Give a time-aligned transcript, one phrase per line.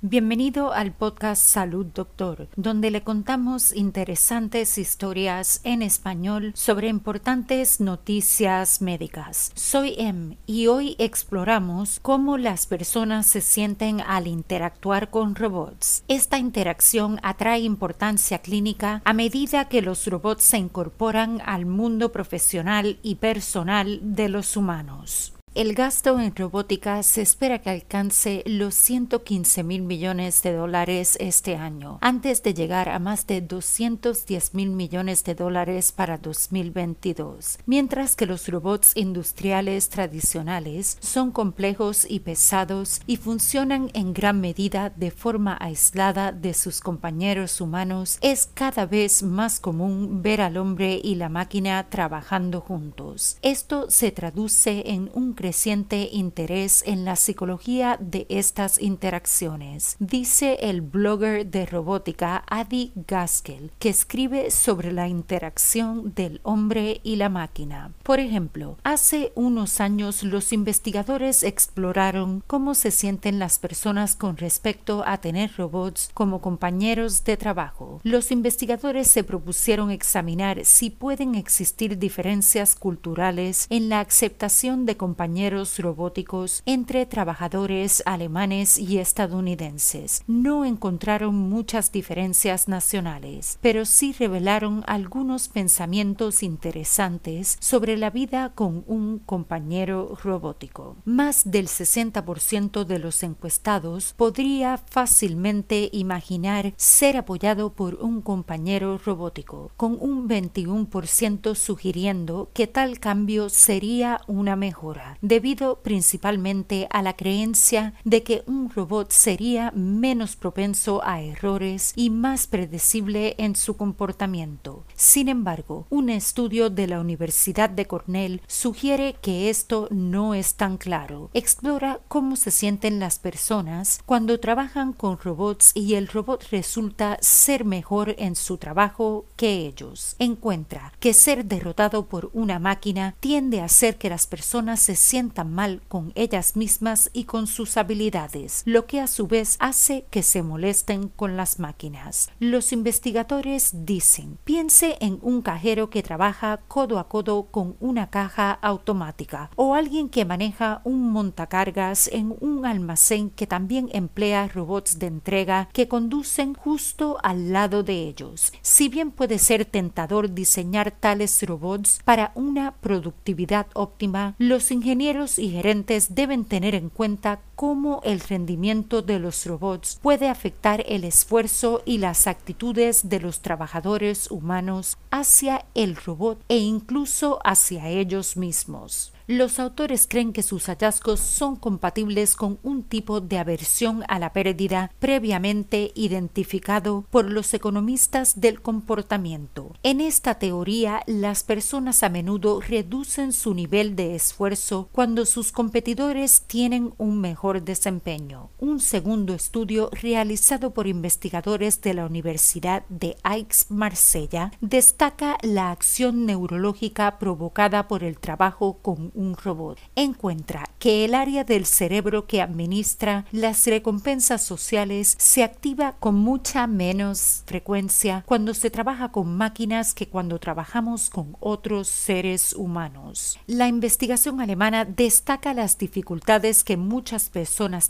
[0.00, 8.80] Bienvenido al podcast Salud Doctor, donde le contamos interesantes historias en español sobre importantes noticias
[8.80, 9.50] médicas.
[9.56, 16.04] Soy Em y hoy exploramos cómo las personas se sienten al interactuar con robots.
[16.06, 23.00] Esta interacción atrae importancia clínica a medida que los robots se incorporan al mundo profesional
[23.02, 25.34] y personal de los humanos.
[25.58, 31.56] El gasto en robótica se espera que alcance los 115 mil millones de dólares este
[31.56, 38.14] año, antes de llegar a más de 210 mil millones de dólares para 2022, mientras
[38.14, 45.10] que los robots industriales tradicionales son complejos y pesados y funcionan en gran medida de
[45.10, 51.16] forma aislada de sus compañeros humanos, es cada vez más común ver al hombre y
[51.16, 53.38] la máquina trabajando juntos.
[53.42, 60.82] Esto se traduce en un creciente interés en la psicología de estas interacciones, dice el
[60.82, 67.92] blogger de robótica Adi Gaskell, que escribe sobre la interacción del hombre y la máquina.
[68.02, 75.02] Por ejemplo, hace unos años los investigadores exploraron cómo se sienten las personas con respecto
[75.06, 78.02] a tener robots como compañeros de trabajo.
[78.02, 85.37] Los investigadores se propusieron examinar si pueden existir diferencias culturales en la aceptación de compañeros
[85.78, 90.24] robóticos entre trabajadores alemanes y estadounidenses.
[90.26, 98.82] No encontraron muchas diferencias nacionales, pero sí revelaron algunos pensamientos interesantes sobre la vida con
[98.88, 100.96] un compañero robótico.
[101.04, 109.70] Más del 60% de los encuestados podría fácilmente imaginar ser apoyado por un compañero robótico,
[109.76, 117.94] con un 21% sugiriendo que tal cambio sería una mejora debido principalmente a la creencia
[118.04, 124.84] de que un robot sería menos propenso a errores y más predecible en su comportamiento.
[124.94, 130.76] Sin embargo, un estudio de la Universidad de Cornell sugiere que esto no es tan
[130.76, 131.30] claro.
[131.34, 137.64] Explora cómo se sienten las personas cuando trabajan con robots y el robot resulta ser
[137.64, 140.16] mejor en su trabajo que ellos.
[140.18, 145.54] Encuentra que ser derrotado por una máquina tiende a hacer que las personas se sientan
[145.54, 150.22] mal con ellas mismas y con sus habilidades, lo que a su vez hace que
[150.22, 152.30] se molesten con las máquinas.
[152.40, 158.52] Los investigadores dicen, piense en un cajero que trabaja codo a codo con una caja
[158.52, 165.06] automática o alguien que maneja un montacargas en un almacén que también emplea robots de
[165.06, 168.52] entrega que conducen justo al lado de ellos.
[168.60, 174.97] Si bien puede ser tentador diseñar tales robots para una productividad óptima, los ingenieros
[175.38, 181.02] y gerentes deben tener en cuenta cómo el rendimiento de los robots puede afectar el
[181.02, 188.36] esfuerzo y las actitudes de los trabajadores humanos hacia el robot e incluso hacia ellos
[188.36, 189.12] mismos.
[189.26, 194.32] Los autores creen que sus hallazgos son compatibles con un tipo de aversión a la
[194.32, 199.74] pérdida previamente identificado por los economistas del comportamiento.
[199.82, 206.40] En esta teoría, las personas a menudo reducen su nivel de esfuerzo cuando sus competidores
[206.46, 208.50] tienen un mejor desempeño.
[208.58, 217.18] Un segundo estudio realizado por investigadores de la Universidad de Aix-Marsella destaca la acción neurológica
[217.18, 223.24] provocada por el trabajo con un robot, encuentra que el área del cerebro que administra
[223.32, 230.08] las recompensas sociales se activa con mucha menos frecuencia cuando se trabaja con máquinas que
[230.08, 233.38] cuando trabajamos con otros seres humanos.
[233.46, 237.37] La investigación alemana destaca las dificultades que muchas personas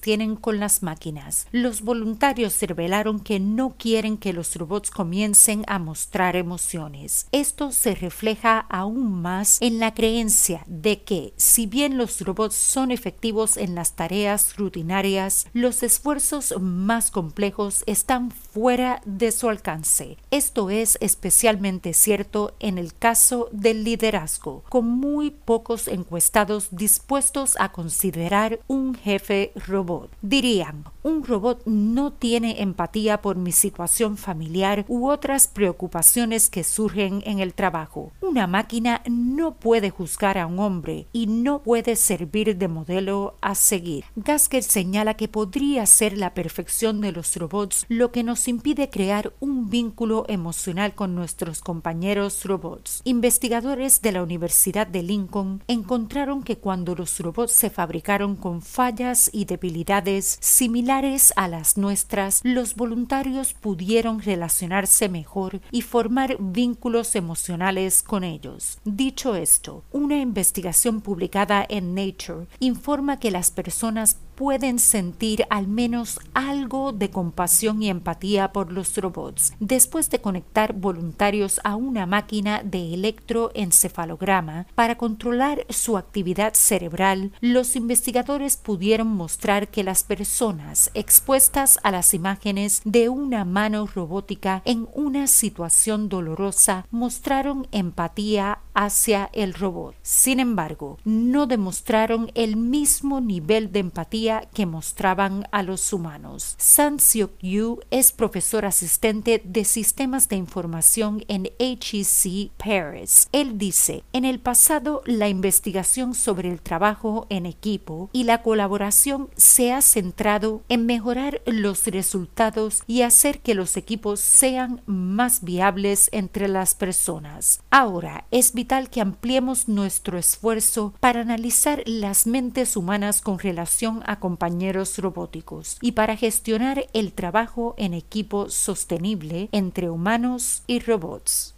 [0.00, 1.47] tienen con las máquinas.
[1.53, 7.26] Los voluntarios revelaron que no quieren que los robots comiencen a mostrar emociones.
[7.32, 12.91] Esto se refleja aún más en la creencia de que si bien los robots son
[12.91, 20.16] efectivos en las tareas rutinarias, los esfuerzos más complejos están fuera de su alcance.
[20.30, 27.72] Esto es especialmente cierto en el caso del liderazgo, con muy pocos encuestados dispuestos a
[27.72, 30.10] considerar un jefe robot.
[30.22, 37.22] Dirían, un robot no tiene empatía por mi situación familiar u otras preocupaciones que surgen
[37.25, 38.13] en el trabajo.
[38.21, 43.55] Una máquina no puede juzgar a un hombre y no puede servir de modelo a
[43.55, 44.05] seguir.
[44.16, 49.33] Gaskell señala que podría ser la perfección de los robots lo que nos impide crear
[49.41, 53.01] un vínculo emocional con nuestros compañeros robots.
[53.05, 59.31] Investigadores de la Universidad de Lincoln encontraron que cuando los robots se fabricaron con fallas
[59.33, 60.97] y debilidades similares
[61.36, 68.78] a las nuestras, los voluntarios pudieron relacionarse mejor y formar vínculos emocionales con ellos.
[68.84, 76.20] Dicho esto, una investigación publicada en Nature informa que las personas pueden sentir al menos
[76.32, 79.52] algo de compasión y empatía por los robots.
[79.58, 87.74] Después de conectar voluntarios a una máquina de electroencefalograma para controlar su actividad cerebral, los
[87.74, 94.88] investigadores pudieron mostrar que las personas expuestas a las imágenes de una mano robótica en
[94.94, 99.97] una situación dolorosa mostraron empatía hacia el robot.
[100.03, 106.54] Sin embargo, no demostraron el mismo nivel de empatía que mostraban a los humanos.
[106.59, 113.28] San Seok Yu es profesor asistente de sistemas de información en HEC Paris.
[113.33, 119.28] Él dice, en el pasado la investigación sobre el trabajo en equipo y la colaboración
[119.36, 126.10] se ha centrado en mejorar los resultados y hacer que los equipos sean más viables
[126.13, 127.60] entre las personas.
[127.71, 134.20] Ahora es vital que ampliemos nuestro esfuerzo para analizar las mentes humanas con relación a
[134.20, 141.58] compañeros robóticos y para gestionar el trabajo en equipo sostenible entre humanos y robots.